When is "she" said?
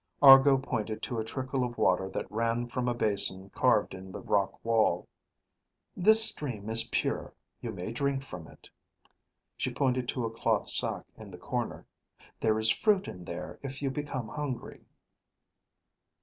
9.57-9.71